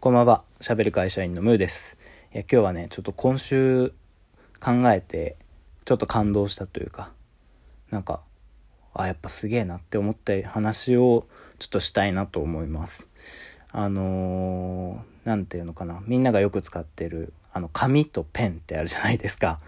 [0.00, 0.44] こんばんは。
[0.60, 1.96] 喋る会社員のムーです。
[2.32, 3.92] いや今日はね、ちょっと今週
[4.60, 5.36] 考えて、
[5.84, 7.10] ちょっと感動したというか、
[7.90, 8.22] なんか、
[8.94, 11.26] あ、やっぱすげえなって思った話を
[11.58, 13.08] ちょっとしたいなと思います。
[13.72, 16.00] あのー、なんていうのかな。
[16.06, 19.58] みんながよく使ってる、あの、紙とペンってあるじゃないですか。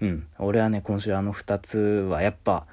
[0.00, 0.28] うん。
[0.38, 2.68] 俺はね、今週あの2つはやっぱ、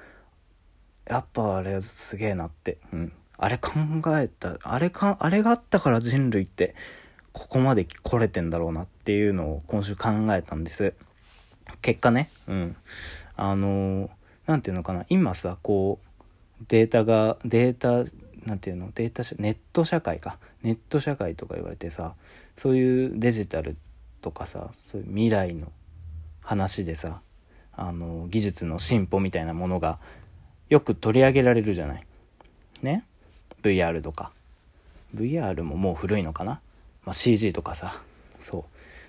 [1.06, 2.78] やっぱあれすげえなって。
[2.92, 3.12] うん。
[3.42, 3.72] あれ考
[4.18, 6.74] えた、あれか、あれがあったから人類って
[7.32, 10.92] ここまで来れてんだろうなっていうのを今週考えたんです。
[11.80, 12.76] 結果ね、うん。
[13.36, 14.10] あの、
[14.46, 18.10] なんていうのかな、今さ、こう、データが、データ、
[18.44, 20.38] なんていうの、データネット社会か。
[20.62, 22.12] ネット社会とか言われてさ、
[22.58, 23.78] そういうデジタル
[24.20, 25.72] とかさ、そういう未来の
[26.42, 27.22] 話でさ、
[27.72, 29.98] あの、技術の進歩みたいなものが
[30.68, 32.06] よく取り上げられるじゃない。
[32.82, 33.04] ね
[33.62, 34.32] VR とか。
[35.14, 36.60] VR ももう古いのかな、
[37.04, 38.00] まあ、CG とかさ。
[38.38, 38.64] そう。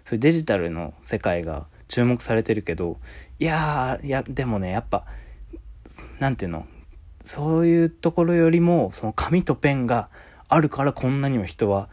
[0.06, 2.98] そういうデジタルの世界が注目されてるけど
[3.38, 5.06] いやーいやでもねやっぱ
[6.20, 6.66] なんていうの？
[7.22, 10.10] そういうところよりもその紙とペンが
[10.48, 11.90] あるからこんなにも人は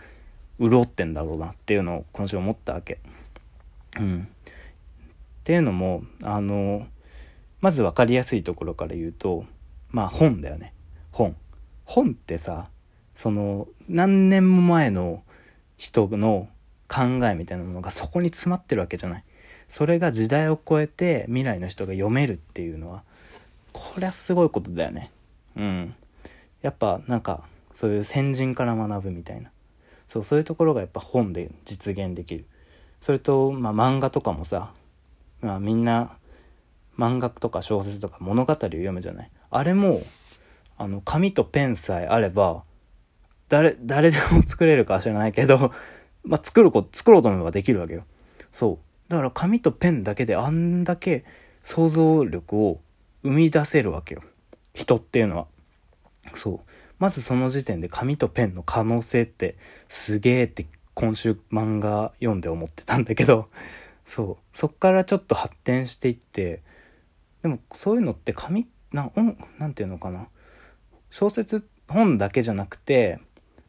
[0.60, 2.98] 潤ってんだろうなっていうのを今週思ったわけ。
[3.98, 4.44] うん、っ
[5.44, 6.86] ていうのもあの
[7.60, 9.44] まず分かりやすいところから言うと
[9.90, 10.72] まあ本だよね。
[11.12, 11.36] 本。
[11.88, 12.66] 本ってさ
[13.14, 15.22] その何年も前の
[15.78, 16.48] 人の
[16.86, 19.24] 考えみたいなものがそこに詰まってるわけじゃない。
[19.68, 23.02] それが時代を超えて未来の人が読めるっていうのは
[23.72, 25.10] これはすごいことだよね。
[25.56, 25.94] うん。
[26.60, 29.50] やっぱなんかそういう先人から学ぶみたいな。
[30.08, 32.44] そうそういうところがやっぱ本で実現できる。
[33.00, 34.72] それと、まあ、漫画とかもさ、
[35.40, 36.10] まあ、みんな
[36.98, 39.30] 漫画とか小説とか物語を読むじゃない。
[39.50, 40.02] あれも
[40.78, 42.62] あの紙とペンさえあれば
[43.48, 45.72] 誰誰でも作れるかは知らないけど、
[46.24, 48.04] まあ、作るこ作ろうと思えばできるわけよ。
[48.52, 49.10] そう。
[49.10, 51.24] だから紙とペンだけであんだけ
[51.62, 52.80] 想像力を
[53.22, 54.22] 生み出せるわけよ。
[54.74, 55.46] 人っていうのは。
[56.34, 56.60] そう。
[56.98, 59.56] まずその時点で紙とペンの可能性って
[59.88, 63.48] すげえって今週漫画読んで思ってたんだけど
[64.04, 64.56] そう。
[64.56, 66.62] そっからちょっと発展していって
[67.40, 69.10] でもそういうのって紙な
[69.58, 70.28] なんていうのかな。
[71.10, 73.18] 小説本だけじゃなくて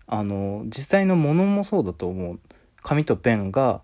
[0.07, 2.39] あの実際のものもそうだと思う。
[2.81, 3.81] 紙とペンが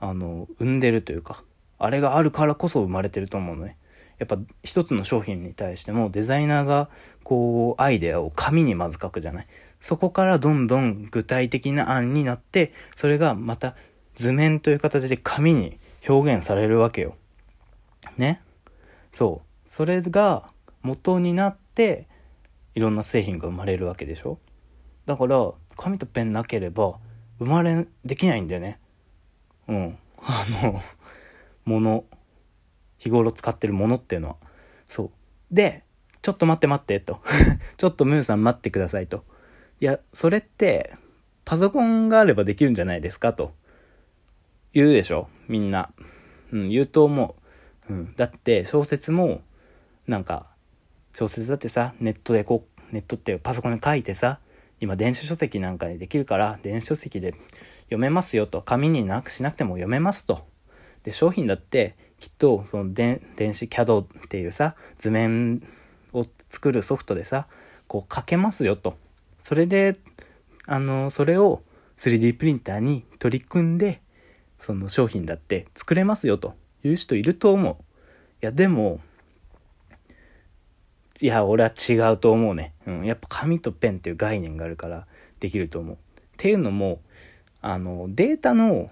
[0.00, 1.42] あの生んでるというか
[1.78, 3.76] あれがあるからこそ生まれてると思うのね。
[4.18, 6.88] やっぱ一つの商品に対してもデザイナーが
[7.22, 9.46] こうアイデアを紙にまず書くじゃない。
[9.80, 13.76] そこからどんどん具体的な案になってそれがまた
[14.16, 15.78] 図面という形で紙に
[16.08, 17.14] 表現されるわけよ。
[18.16, 18.40] ね。
[19.12, 19.70] そう。
[19.70, 20.50] それが
[20.82, 22.08] 元になって
[22.78, 24.38] いろんな製品が生まれるわけでしょ？
[25.04, 26.94] だから紙とペンなければ
[27.40, 28.78] 生まれできないんだよね。
[29.66, 29.98] うん。
[30.22, 30.80] あの
[31.64, 32.04] もの
[32.96, 34.36] 日頃使ってるものっていうのは。
[34.86, 35.10] そう。
[35.50, 35.82] で
[36.22, 37.20] ちょっと待って待ってと。
[37.76, 39.24] ちょっとムーさん待ってくださいと。
[39.80, 40.92] いやそれって
[41.44, 43.32] パソコンがあればできるんじゃないですか？
[43.32, 43.54] と。
[44.72, 45.28] 言うでしょ？
[45.48, 45.90] みんな、
[46.52, 47.36] うん、言うと思
[47.88, 49.40] う、うん、だって小説も
[50.06, 50.46] なんか
[51.14, 54.38] 小説だってさネットでこうネットってパソコンで書いてさ
[54.80, 57.34] 今電子書籍なんかにできるから電子書籍で
[57.84, 58.62] 読めますよと。
[58.62, 60.46] 紙になくしなくても読めますと。
[61.02, 65.62] で商品だってきっとその電子 CAD っていうさ図面
[66.12, 67.46] を作るソフトでさ
[67.86, 68.96] こう書けますよと。
[69.42, 69.96] それで
[70.66, 71.62] あのそれを
[71.96, 74.00] 3D プリンターに取り組んで
[74.58, 76.54] その商品だって作れますよと
[76.84, 77.76] いう人いると思う。
[78.42, 79.00] いやでも
[81.20, 82.74] いや、俺は違うと思うね。
[82.86, 83.04] うん。
[83.04, 85.06] やっぱ紙とペンっていう概念があるから
[85.40, 85.96] できると思う。
[85.96, 85.98] っ
[86.36, 87.00] ていうのも、
[87.60, 88.90] あの、データの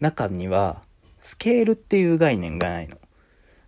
[0.00, 0.82] 中には、
[1.18, 2.98] スケールっていう概念がないの。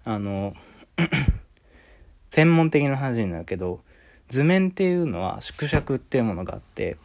[0.05, 0.55] あの、
[2.31, 3.81] 専門的な話になるけど、
[4.29, 6.97] 図面っていうのは縮尺っていうものがあって、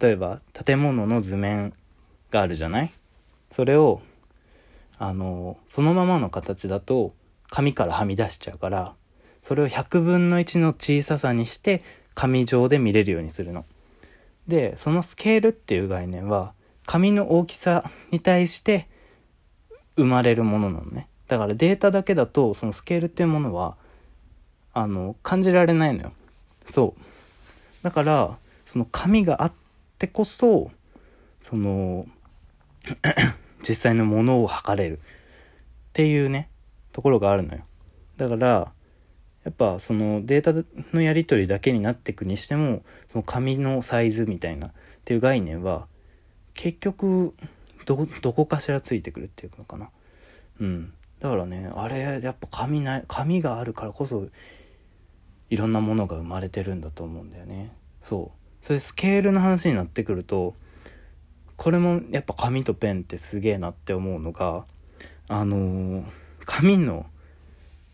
[0.00, 1.72] 例えば建物の図面
[2.30, 2.90] があるじゃない？
[3.50, 4.00] それを、
[4.98, 7.14] あの、そのままの形だと
[7.50, 8.94] 紙からはみ出しちゃうから、
[9.46, 11.84] それを100分の1の小ささにして
[12.16, 13.64] 紙上で見れるようにするの。
[14.48, 16.52] でそのスケールっていう概念は
[16.84, 18.88] 紙の大きさに対して
[19.94, 21.06] 生まれるものなのね。
[21.28, 23.76] だからデータだけだとそのスケールっていうものは
[24.74, 26.12] あの感じられないのよ。
[26.64, 27.00] そう。
[27.84, 29.52] だからその紙があっ
[29.96, 30.72] てこそ
[31.40, 32.08] その
[33.62, 35.00] 実際のものを測れるっ
[35.92, 36.48] ていうね
[36.90, 37.60] ところがあるのよ。
[38.16, 38.72] だから
[39.46, 44.72] やっぱそのデータのやり取りだけになっていくにしてもその紙のサイズみたいなっ
[45.04, 45.86] ていう概念は
[46.54, 47.32] 結局
[47.84, 47.96] ど
[48.32, 49.90] こかしらついてくるっていうのかな。
[50.60, 50.92] うん。
[51.20, 54.26] だからねあれやっぱ紙ない紙があるからこそ
[55.48, 57.72] いろんなものが生まれてるんだと思うんだよね。
[58.00, 58.64] そう。
[58.66, 60.56] それスケールの話になってくると
[61.56, 64.64] これもやっぱ紙とペンってすげえなって思うのが
[65.28, 66.04] あのー、
[66.44, 67.06] 紙の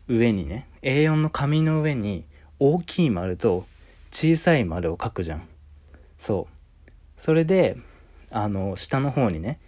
[0.09, 2.25] 上にね A4 の紙の上に
[2.59, 3.67] 大きい丸と
[4.11, 5.49] 小さい丸を書くじゃん。
[6.19, 6.91] そう。
[7.19, 7.77] それで
[8.31, 9.59] あの下の方にね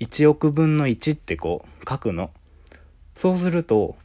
[0.00, 2.30] 1億分の1ってこう書くの。
[3.14, 3.96] そうすると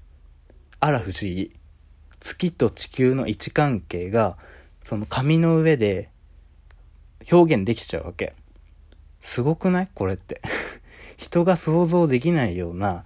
[0.80, 1.52] あら不思議。
[2.20, 4.38] 月と地球の位置関係が
[4.84, 6.10] その紙の上で
[7.32, 8.34] 表現できちゃうわけ。
[9.22, 9.90] すごくない？
[9.94, 10.42] これって。
[11.18, 13.04] 人が想像できないような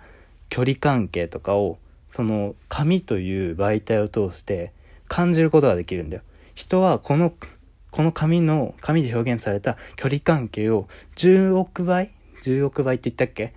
[0.49, 1.79] 距離関係とかを
[2.13, 4.71] その紙という媒体を通して
[5.07, 6.21] 感じることができるんだよ。
[6.53, 7.33] 人はこの
[7.89, 12.11] この紙の紙で表現された距離関係を10億倍
[12.43, 13.55] 10億倍って言ったっけ？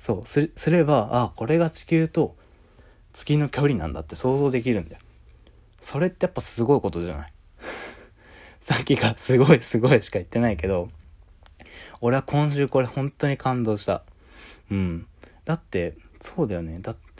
[0.00, 2.34] そうすればあこれが地球と
[3.12, 5.00] 月の距離なんだって想像できるんだよ。
[5.80, 7.32] それってやっぱすごいことじゃない？
[8.62, 10.90] さっきからすごいすごいしか言ってないけど
[12.00, 14.02] 俺は今週これ本当に感動した。
[14.68, 15.06] うん。
[15.44, 16.80] だってそうだよね。
[16.80, 17.11] だって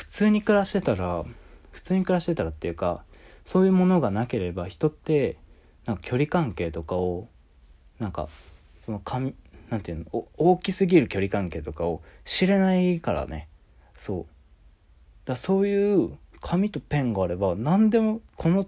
[0.00, 1.24] 普通に暮らしてたら
[1.72, 3.04] 普通に暮らしてたらっていうか
[3.44, 5.36] そういうものがなければ人って
[5.84, 7.28] なんか距離関係とかを
[7.98, 8.30] なんか
[8.80, 9.34] その紙
[9.68, 13.46] なんていうの大きすぎる距離関係とかを知れないからね。
[13.94, 14.26] そう。
[15.26, 18.64] だそういう紙とペンがあれば何でもこの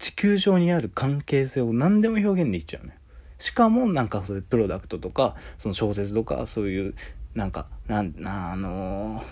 [0.00, 2.98] 地球上にある関係性を何でも表現できちゃうね
[3.38, 6.94] しかもなんかそういうプロダクトとかその小説とかそういう
[7.34, 9.24] なんかなんあのー、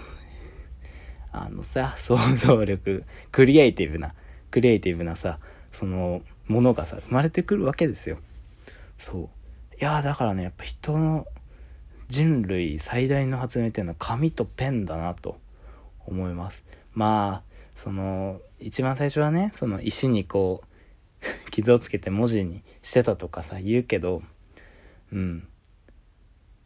[1.32, 4.14] あのさ 想像力クリエイティブな
[4.50, 5.38] クリエイティブなさ
[5.72, 8.18] そのものがさ生まれてくるわけですよ。
[8.98, 9.28] そう。
[9.80, 11.26] いやだからねやっぱ人の
[12.08, 15.38] 人類最大の発明っていうのは紙とペンだなと
[16.06, 16.64] 思います。
[16.92, 20.64] まあその一番最初はねその石にこ
[21.46, 24.22] う 傷をつけて文字にしてたとかさ言うけど
[25.12, 25.46] うん。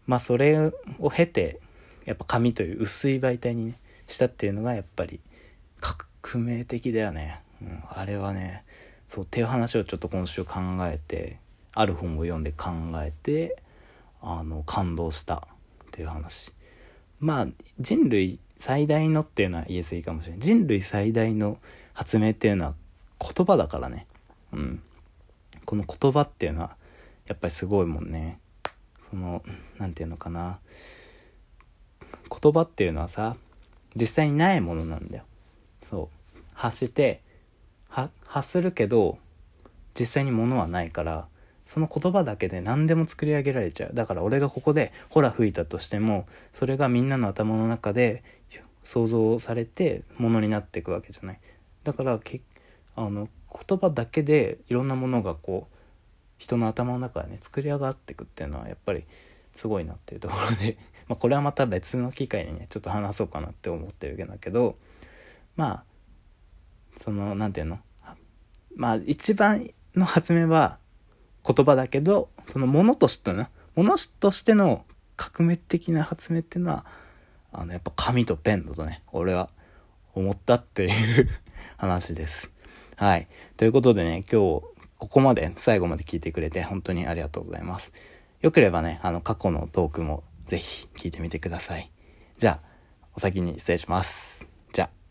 [0.06, 0.58] まあそれ
[0.98, 1.60] を経て
[2.04, 5.20] やっぱ紙という薄い媒体にねしたっていうのがやっぱり
[5.80, 8.64] 革命的だよね、うん、あれはね
[9.06, 11.38] そうっていう話をちょっと今週考えて
[11.72, 13.62] ある本を読んで考えて
[14.22, 15.46] あの感動した
[15.84, 16.52] っていう話。
[17.20, 17.46] まあ
[17.78, 20.40] 人類最大のっていうのは言えずいいかもしれない。
[20.40, 21.58] 人類最大の
[21.92, 22.74] 発明っていうのは
[23.20, 24.06] 言葉だからね。
[24.52, 24.82] うん。
[25.64, 26.76] この言葉っていうのは
[27.26, 28.40] やっぱりすごいもんね。
[29.10, 29.42] その
[29.78, 30.58] 何て言うのかな。
[32.30, 33.36] 言葉っていうのはさ
[33.96, 35.24] 実際にないものなんだよ。
[35.82, 36.38] そう。
[36.54, 37.20] 発して
[37.88, 39.18] 発するけど
[39.98, 41.26] 実際に物はないから
[41.66, 43.90] その言葉だけで何でも作り上げられちゃう。
[43.94, 48.22] だから俺がここで「ほら吹いたとしてもそれがみんなの頭の中で
[48.82, 51.40] 想像されてものになっていくわけじゃない。
[51.84, 52.40] だからけ
[52.96, 53.28] あの
[53.68, 55.76] 言葉だけでいろんなものがこう
[56.38, 59.04] 人の頭の中でね作り上がっていくっていうのはやっぱり
[59.54, 60.76] すごいなっていうところで。
[61.08, 64.76] まあこれはまた別の機会にねちょっと話そうかなって思ってるけどけど
[65.56, 65.84] まあ
[66.96, 67.78] その何て言うの？
[68.76, 70.78] まあ一番の発明は
[71.46, 74.84] 言葉だけどそのものとしてのものとしての
[75.16, 76.84] 革命的な発明っていうのは
[77.52, 79.48] あのやっぱ紙とペンだとね俺は
[80.14, 81.28] 思ったっていう
[81.76, 82.50] 話です。
[82.96, 83.28] はい。
[83.56, 84.62] ということでね今日
[84.98, 87.92] ここまで最後まで聞いてくれて本当にありがとうございます。
[88.40, 91.90] よければねあの過去のトークもぜひ聞いてみてください。
[92.38, 92.68] じゃあ
[93.14, 94.46] お先に失礼します。
[94.72, 95.03] じゃあ。